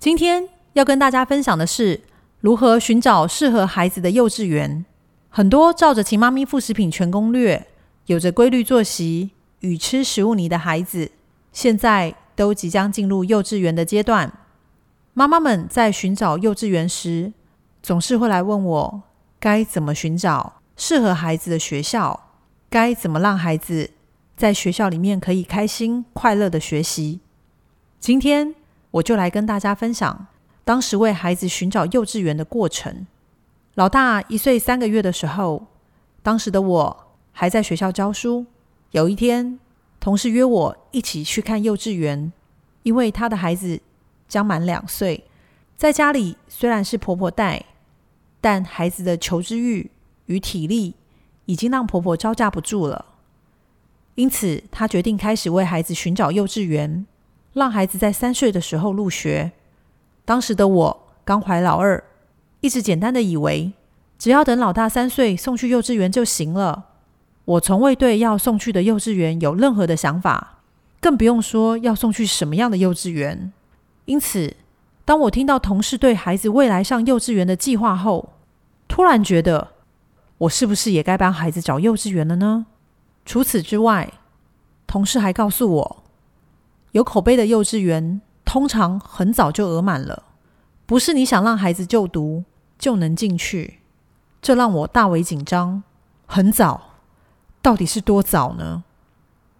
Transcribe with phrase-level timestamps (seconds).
[0.00, 2.00] 今天要跟大家分享的是
[2.40, 4.86] 如何寻找适合孩子的幼稚园。
[5.28, 7.58] 很多照着《秦妈咪副食品全攻略》
[8.06, 11.10] 有着规律作息与吃食物泥的孩子，
[11.52, 14.32] 现在都即将进入幼稚园的阶段。
[15.12, 17.34] 妈妈们在寻找幼稚园时，
[17.82, 19.02] 总是会来问我
[19.38, 22.30] 该怎么寻找适合孩子的学校，
[22.70, 23.90] 该怎么让孩子
[24.34, 27.20] 在学校里面可以开心快乐的学习。
[28.00, 28.54] 今天。
[28.92, 30.26] 我就来跟大家分享
[30.64, 33.06] 当时为孩子寻找幼稚园的过程。
[33.74, 35.66] 老大一岁三个月的时候，
[36.22, 38.46] 当时的我还在学校教书。
[38.90, 39.58] 有一天，
[40.00, 42.32] 同事约我一起去看幼稚园，
[42.82, 43.80] 因为他的孩子
[44.28, 45.24] 将满两岁，
[45.76, 47.64] 在家里虽然是婆婆带，
[48.40, 49.90] 但孩子的求知欲
[50.26, 50.94] 与体力
[51.46, 53.06] 已经让婆婆招架不住了。
[54.16, 57.06] 因此，她决定开始为孩子寻找幼稚园。
[57.60, 59.52] 让孩子在三岁的时候入学。
[60.24, 62.02] 当时的我刚怀老二，
[62.60, 63.72] 一直简单的以为
[64.18, 66.86] 只要等老大三岁送去幼稚园就行了。
[67.44, 70.60] 我从未对要送去的幼稚园有任何的想法，
[71.00, 73.52] 更不用说要送去什么样的幼稚园。
[74.06, 74.56] 因此，
[75.04, 78.30] 当我听到同事对孩子未来上幼稚园的计划后，
[78.88, 79.68] 突然觉得
[80.38, 82.66] 我是不是也该帮孩子找幼稚园了呢？
[83.26, 84.12] 除此之外，
[84.86, 86.02] 同事还告诉我。
[86.92, 90.24] 有口碑的幼稚园通常很早就额满了，
[90.86, 92.42] 不是你想让孩子就读
[92.78, 93.78] 就能进去，
[94.42, 95.82] 这让我大为紧张。
[96.26, 96.94] 很早，
[97.62, 98.82] 到底是多早呢？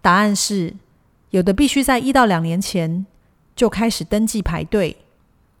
[0.00, 0.74] 答案是，
[1.30, 3.06] 有的必须在一到两年前
[3.54, 4.96] 就开始登记排队，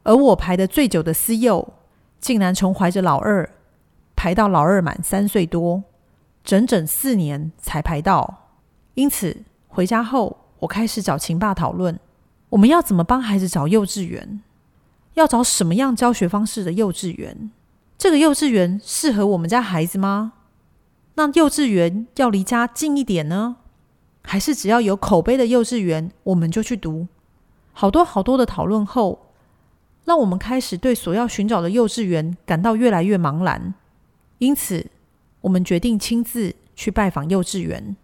[0.02, 1.72] 而我排的最久的私幼，
[2.20, 3.48] 竟然从怀着老二
[4.16, 5.84] 排到老二满三岁多，
[6.42, 8.48] 整整四年才排到。
[8.94, 10.41] 因此回家后。
[10.62, 11.98] 我开始找秦爸讨论，
[12.50, 14.40] 我们要怎么帮孩子找幼稚园？
[15.14, 17.50] 要找什么样教学方式的幼稚园？
[17.98, 20.34] 这个幼稚园适合我们家孩子吗？
[21.14, 23.56] 那幼稚园要离家近一点呢，
[24.22, 27.08] 还是只要有口碑的幼稚园我们就去读？
[27.72, 29.32] 好多好多的讨论后，
[30.04, 33.74] 让我们开始对所要寻找的幼稚园感到越来越茫然。
[34.38, 34.86] 因此，
[35.40, 37.96] 我们决定亲自去拜访幼稚园。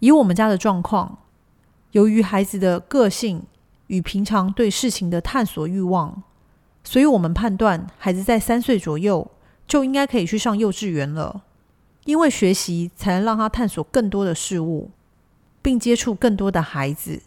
[0.00, 1.18] 以我们家的状况。
[1.94, 3.44] 由于孩子的个性
[3.86, 6.24] 与平常对事情的探索欲望，
[6.82, 9.30] 所以我们判断孩子在三岁左右
[9.68, 11.44] 就应该可以去上幼稚园了。
[12.04, 14.90] 因为学习才能让他探索更多的事物，
[15.62, 17.22] 并接触更多的孩子，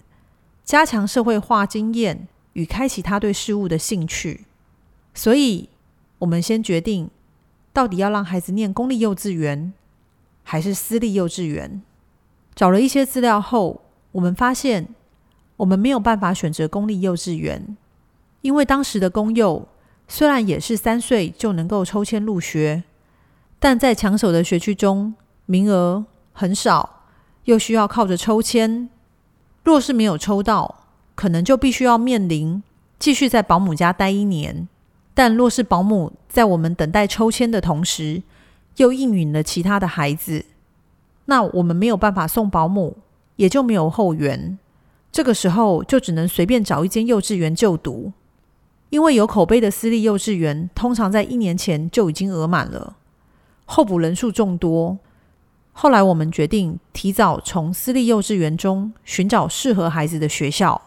[0.66, 4.48] 加强社会化经验与开启他对事物的兴趣。
[5.14, 5.70] 所以，
[6.20, 7.10] 我们先决定
[7.72, 9.72] 到底要让孩子念公立幼稚园
[10.44, 11.82] 还是私立幼稚园。
[12.54, 13.84] 找了一些资料后。
[14.12, 14.88] 我们发现，
[15.58, 17.78] 我们没有办法选择公立幼稚园，
[18.42, 19.68] 因为当时的公幼
[20.08, 22.84] 虽然也是三岁就能够抽签入学，
[23.60, 25.14] 但在抢手的学区中
[25.46, 27.04] 名额很少，
[27.46, 28.90] 又需要靠着抽签。
[29.64, 30.86] 若是没有抽到，
[31.16, 32.64] 可能就必须要面临
[32.98, 34.68] 继续在保姆家待一年。
[35.14, 38.22] 但若是保姆在我们等待抽签的同时，
[38.78, 40.46] 又应允了其他的孩子，
[41.26, 42.98] 那我们没有办法送保姆。
[43.38, 44.60] 也就没有后援，
[45.12, 48.12] 这个时候就只能随便找一间幼稚园就读，
[48.90, 52.98] 因为有口碑的私立幼稚园通常在一年前就已经额满了，
[53.66, 55.00] 候补人数众多。
[55.72, 60.82] 后来我们决定提早从私立幼稚园中寻找适合孩子的学校。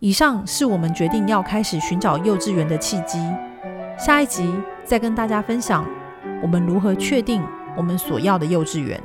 [0.00, 3.18] 以上是我们决定要开始寻找幼稚园的契机。
[3.98, 4.46] 下一集
[4.84, 5.86] 再跟大家分享
[6.42, 7.42] 我们如何确定
[7.74, 9.02] 我们所要的幼稚园。